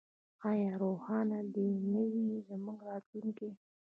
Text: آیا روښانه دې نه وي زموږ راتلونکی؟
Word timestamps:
آیا 0.49 0.71
روښانه 0.81 1.39
دې 1.53 1.69
نه 1.91 2.01
وي 2.11 2.25
زموږ 2.47 2.77
راتلونکی؟ 2.89 3.49